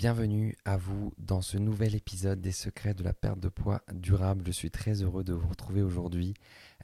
[0.00, 4.44] Bienvenue à vous dans ce nouvel épisode des secrets de la perte de poids durable.
[4.46, 6.34] Je suis très heureux de vous retrouver aujourd'hui.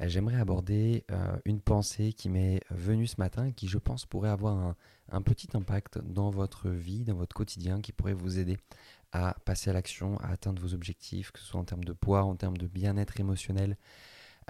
[0.00, 4.30] Euh, j'aimerais aborder euh, une pensée qui m'est venue ce matin qui je pense pourrait
[4.30, 4.74] avoir
[5.12, 8.58] un, petit impact dans votre vie, dans votre quotidien, qui pourrait vous aider
[9.12, 12.24] à passer à l'action, à atteindre vos objectifs, que ce soit en termes de poids,
[12.24, 13.76] en termes de bien-être émotionnel.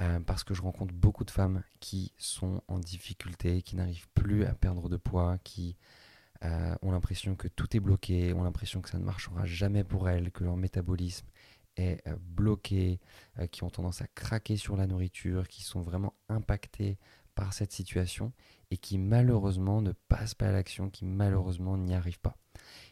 [0.00, 4.46] Euh, parce que je rencontre beaucoup de femmes qui sont en difficulté, qui n'arrivent plus
[4.46, 5.76] à perdre de poids, qui
[6.42, 10.08] euh, ont l'impression que tout est bloqué, ont l'impression que ça ne marchera jamais pour
[10.08, 11.26] elles, que leur métabolisme
[11.76, 13.00] est euh, bloqué,
[13.38, 16.98] euh, qui ont tendance à craquer sur la nourriture, qui sont vraiment impactés
[17.34, 18.32] par cette situation
[18.70, 22.36] et qui malheureusement ne passent pas à l'action, qui malheureusement n'y arrivent pas.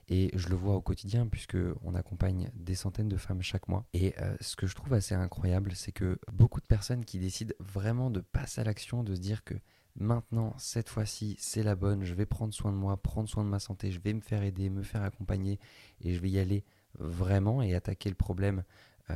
[0.08, 3.86] Et je le vois au quotidien puisque on accompagne des centaines de femmes chaque mois.
[3.94, 8.10] Et ce que je trouve assez incroyable, c'est que beaucoup de personnes qui décident vraiment
[8.10, 9.54] de passer à l'action, de se dire que
[9.96, 12.04] Maintenant, cette fois-ci, c'est la bonne.
[12.04, 13.90] Je vais prendre soin de moi, prendre soin de ma santé.
[13.90, 15.58] Je vais me faire aider, me faire accompagner.
[16.00, 16.64] Et je vais y aller
[16.98, 18.64] vraiment et attaquer le problème
[19.10, 19.14] euh,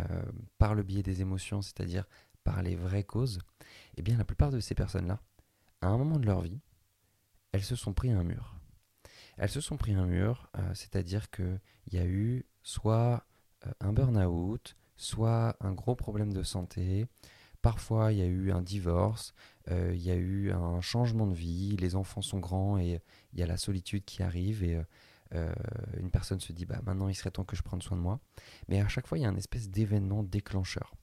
[0.59, 2.05] par le biais des émotions, c'est-à-dire
[2.45, 3.41] par les vraies causes.
[3.97, 5.21] Eh bien, la plupart de ces personnes-là,
[5.81, 6.61] à un moment de leur vie,
[7.53, 8.57] elles se sont pris un mur.
[9.39, 11.61] Elles se sont pris un mur, euh, c'est-à-dire qu'il
[11.93, 13.27] y a eu soit
[13.67, 17.07] euh, un burn-out, soit un gros problème de santé,
[17.67, 19.35] Parfois, il y a eu un divorce,
[19.73, 23.01] euh, il y a eu un changement de vie, les enfants sont grands et
[23.33, 24.81] il y a la solitude qui arrive et
[25.35, 25.53] euh,
[25.99, 28.21] une personne se dit bah maintenant il serait temps que je prenne soin de moi.
[28.69, 30.95] Mais à chaque fois, il y a un espèce d'événement déclencheur.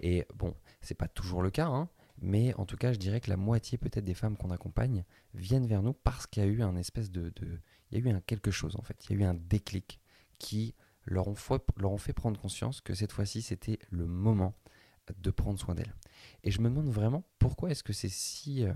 [0.00, 1.88] Et bon, c'est pas toujours le cas, hein,
[2.22, 5.02] mais en tout cas, je dirais que la moitié peut-être des femmes qu'on accompagne
[5.34, 7.32] viennent vers nous parce qu'il y a eu un espèce de,
[7.90, 9.98] il y a eu un quelque chose en fait, il y a eu un déclic
[10.38, 10.76] qui
[11.06, 14.54] leur ont fait prendre conscience que cette fois-ci c'était le moment
[15.18, 15.94] de prendre soin d'elle.
[16.42, 18.72] Et je me demande vraiment pourquoi est-ce que c'est si euh,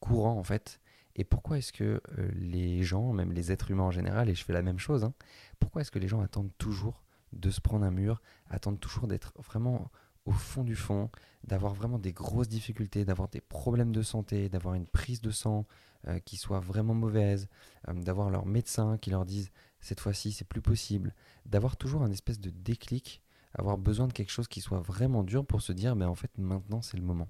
[0.00, 0.80] courant en fait,
[1.14, 4.44] et pourquoi est-ce que euh, les gens, même les êtres humains en général, et je
[4.44, 5.14] fais la même chose, hein,
[5.58, 9.32] pourquoi est-ce que les gens attendent toujours de se prendre un mur, attendent toujours d'être
[9.38, 9.90] vraiment
[10.24, 11.10] au fond du fond,
[11.44, 15.66] d'avoir vraiment des grosses difficultés, d'avoir des problèmes de santé, d'avoir une prise de sang
[16.06, 17.48] euh, qui soit vraiment mauvaise,
[17.88, 19.50] d'avoir leur médecin qui leur dise
[19.80, 23.21] cette fois-ci c'est plus possible, d'avoir toujours un espèce de déclic
[23.54, 26.30] avoir besoin de quelque chose qui soit vraiment dur pour se dire, mais en fait,
[26.38, 27.28] maintenant, c'est le moment.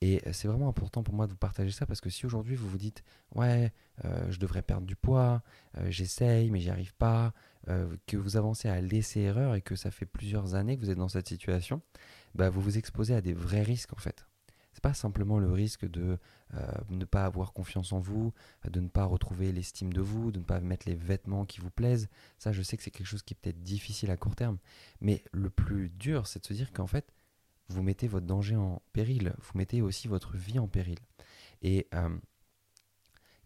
[0.00, 2.68] Et c'est vraiment important pour moi de vous partager ça parce que si aujourd'hui vous
[2.68, 3.04] vous dites,
[3.36, 3.72] ouais,
[4.04, 5.42] euh, je devrais perdre du poids,
[5.76, 7.32] euh, j'essaye, mais j'y arrive pas,
[7.68, 10.90] euh, que vous avancez à laisser erreur et que ça fait plusieurs années que vous
[10.90, 11.82] êtes dans cette situation,
[12.34, 14.26] bah, vous vous exposez à des vrais risques en fait
[14.82, 16.18] pas simplement le risque de
[16.54, 18.34] euh, ne pas avoir confiance en vous,
[18.68, 21.70] de ne pas retrouver l'estime de vous, de ne pas mettre les vêtements qui vous
[21.70, 22.08] plaisent.
[22.38, 24.58] Ça, je sais que c'est quelque chose qui est peut-être difficile à court terme.
[25.00, 27.12] Mais le plus dur, c'est de se dire qu'en fait,
[27.68, 30.98] vous mettez votre danger en péril, vous mettez aussi votre vie en péril.
[31.62, 32.18] Et euh,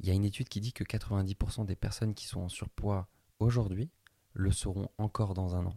[0.00, 3.08] il y a une étude qui dit que 90% des personnes qui sont en surpoids
[3.38, 3.91] aujourd'hui
[4.32, 5.76] le seront encore dans un an.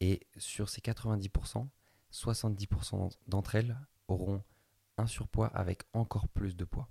[0.00, 1.66] Et sur ces 90%,
[2.12, 3.76] 70% d'entre elles
[4.08, 4.42] auront
[5.00, 6.88] un surpoids avec encore plus de poids.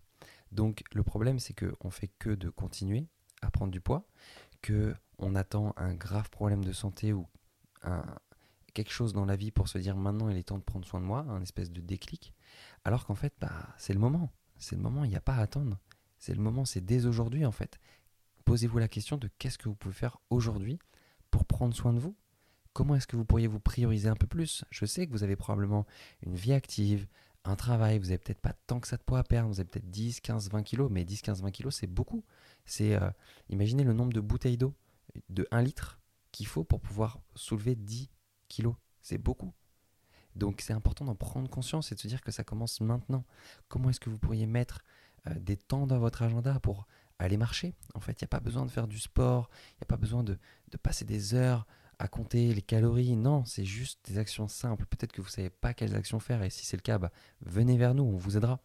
[0.51, 3.07] Donc le problème c'est que on fait que de continuer
[3.41, 4.07] à prendre du poids,
[4.61, 7.27] que on attend un grave problème de santé ou
[7.83, 8.03] un,
[8.73, 10.99] quelque chose dans la vie pour se dire maintenant il est temps de prendre soin
[10.99, 12.33] de moi, un espèce de déclic,
[12.83, 15.41] alors qu'en fait bah, c'est le moment, c'est le moment, il n'y a pas à
[15.41, 15.79] attendre,
[16.17, 17.79] c'est le moment, c'est dès aujourd'hui en fait.
[18.45, 20.79] Posez-vous la question de qu'est-ce que vous pouvez faire aujourd'hui
[21.29, 22.15] pour prendre soin de vous?
[22.73, 24.65] Comment est-ce que vous pourriez vous prioriser un peu plus?
[24.69, 25.85] Je sais que vous avez probablement
[26.25, 27.07] une vie active,
[27.45, 29.69] un travail, vous n'avez peut-être pas tant que ça de poids à perdre, vous avez
[29.69, 32.23] peut-être 10, 15, 20 kilos, mais 10, 15, 20 kilos, c'est beaucoup.
[32.65, 33.09] C'est, euh,
[33.49, 34.73] imaginez le nombre de bouteilles d'eau
[35.29, 35.99] de 1 litre
[36.31, 38.09] qu'il faut pour pouvoir soulever 10
[38.47, 38.75] kilos.
[39.01, 39.53] C'est beaucoup.
[40.35, 43.25] Donc c'est important d'en prendre conscience et de se dire que ça commence maintenant.
[43.67, 44.83] Comment est-ce que vous pourriez mettre
[45.27, 47.73] euh, des temps dans votre agenda pour aller marcher?
[47.95, 49.97] En fait, il n'y a pas besoin de faire du sport, il n'y a pas
[49.97, 50.37] besoin de,
[50.71, 51.65] de passer des heures
[51.99, 53.15] à compter les calories.
[53.15, 54.85] Non, c'est juste des actions simples.
[54.85, 57.11] Peut-être que vous ne savez pas quelles actions faire et si c'est le cas, bah,
[57.41, 58.59] venez vers nous, on vous aidera.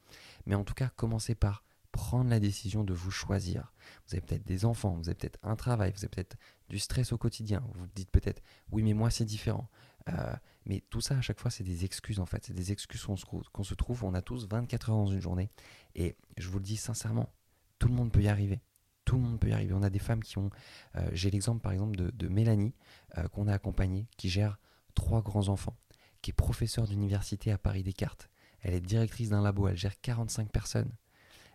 [0.46, 3.72] Mais en tout cas, commencez par prendre la décision de vous choisir.
[4.06, 6.36] Vous avez peut-être des enfants, vous avez peut-être un travail, vous avez peut-être
[6.68, 7.62] du stress au quotidien.
[7.74, 8.42] Vous vous dites peut-être,
[8.72, 9.68] oui, mais moi c'est différent.
[10.08, 10.34] Euh,
[10.66, 12.44] mais tout ça, à chaque fois, c'est des excuses en fait.
[12.46, 14.04] C'est des excuses qu'on se, trouve.
[14.04, 15.50] On a tous 24 heures dans une journée.
[15.94, 17.32] Et je vous le dis sincèrement,
[17.78, 18.60] tout le monde peut y arriver.
[19.04, 19.74] Tout le monde peut y arriver.
[19.74, 20.50] On a des femmes qui ont.
[20.96, 22.74] Euh, j'ai l'exemple par exemple de, Mélanie,
[23.18, 24.58] euh, qu'on a accompagnée, qui gère
[24.94, 25.76] trois grands-enfants,
[26.22, 28.30] qui est professeure d'université à Paris Descartes.
[28.60, 30.92] Elle est directrice d'un labo, elle gère 45 personnes.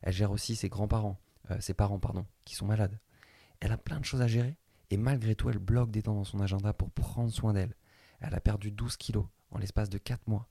[0.01, 1.19] Elle gère aussi ses grands-parents,
[1.51, 3.00] euh, ses parents, pardon, qui sont malades.
[3.60, 4.56] Elle a plein de choses à gérer
[4.92, 7.75] et malgré tout, elle bloque des temps dans son agenda pour prendre soin d'elle.
[8.22, 10.48] Elle a perdu 12 kilos en l'espace de 4 mois.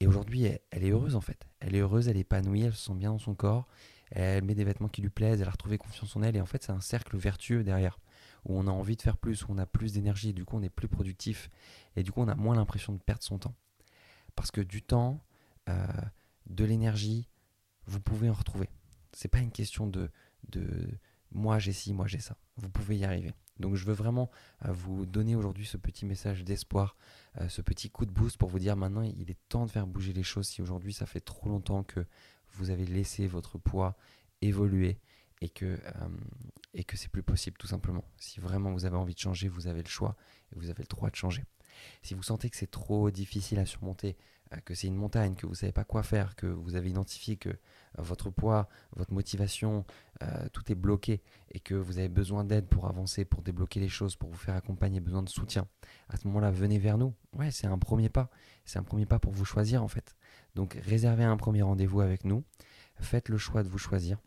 [0.00, 1.46] Et aujourd'hui, elle, est heureuse en fait.
[1.60, 3.66] Elle est heureuse, elle est épanouie, elle se sent bien dans son corps
[4.10, 6.46] elle met des vêtements qui lui plaisent, elle a retrouvé confiance en elle, et en
[6.46, 7.98] fait c'est un cercle vertueux derrière.
[8.44, 10.56] où on a envie de faire plus, où on a plus d'énergie, et du coup
[10.56, 11.50] on est plus productif,
[11.96, 13.54] et du coup on a moins l'impression de perdre son temps.
[14.34, 15.20] Parce que du temps,
[15.68, 15.86] euh,
[16.46, 17.28] de l'énergie,
[17.86, 18.68] vous pouvez en retrouver.
[19.12, 20.10] C'est pas une question de,
[20.48, 20.88] de
[21.32, 22.36] moi j'ai ci, moi j'ai ça.
[22.56, 23.32] Vous pouvez y arriver.
[23.58, 24.30] Donc je veux vraiment
[24.64, 26.96] euh, vous donner aujourd'hui ce petit message d'espoir,
[27.40, 29.86] euh, ce petit coup de boost pour vous dire maintenant il est temps de faire
[29.86, 30.48] bouger les choses.
[30.48, 32.06] Si aujourd'hui ça fait trop longtemps que
[32.54, 33.96] vous avez laissé votre poids
[34.42, 34.98] évoluer
[35.40, 36.08] et que, euh,
[36.74, 38.04] et que c'est plus possible tout simplement.
[38.18, 40.16] Si vraiment vous avez envie de changer, vous avez le choix
[40.52, 41.44] et vous avez le droit de changer.
[42.02, 44.16] Si vous sentez que c'est trop difficile à surmonter,
[44.52, 46.90] euh, que c'est une montagne, que vous ne savez pas quoi faire, que vous avez
[46.90, 47.56] identifié que euh,
[47.98, 49.84] votre poids, votre motivation,
[50.52, 54.16] tout est bloqué et que vous avez besoin d'aide pour avancer, pour débloquer les choses,
[54.16, 55.66] pour vous faire accompagner, besoin de soutien,
[56.10, 57.14] à ce moment-là, venez vers nous.
[57.32, 58.28] Ouais, c'est un premier pas.
[58.66, 60.14] C'est un premier pas pour vous choisir en fait.
[60.54, 62.44] Donc réservez un premier rendez-vous avec nous.
[62.96, 64.18] Faites le choix de vous choisir.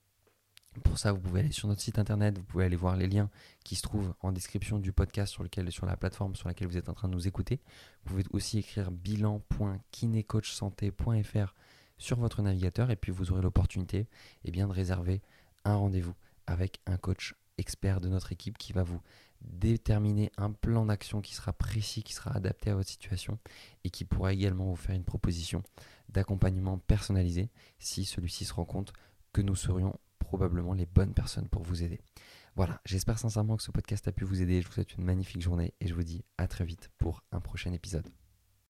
[0.84, 3.30] Pour ça, vous pouvez aller sur notre site internet, vous pouvez aller voir les liens
[3.64, 5.44] qui se trouvent en description du podcast sur,
[5.86, 7.62] la plateforme sur laquelle vous êtes en train de nous écouter.
[8.04, 11.54] Vous pouvez aussi écrire bilan.kinecoachsanté.fr
[12.00, 14.08] sur votre navigateur et puis vous aurez l'opportunité
[14.46, 15.22] eh bien, de réserver
[15.64, 16.16] un rendez-vous
[16.48, 19.00] avec un coach expert de notre équipe qui va vous
[19.42, 23.38] déterminer un plan d'action qui sera précis, qui sera adapté à votre situation
[23.84, 25.64] et qui pourra également vous faire une proposition
[26.14, 27.50] d'accompagnement personnalisé
[27.80, 28.94] si celui-ci se rend compte
[29.34, 32.00] que nous serions probablement les bonnes personnes pour vous aider.
[32.56, 34.62] Voilà, j'espère sincèrement que ce podcast a pu vous aider.
[34.62, 37.40] Je vous souhaite une magnifique journée et je vous dis à très vite pour un
[37.40, 38.08] prochain épisode.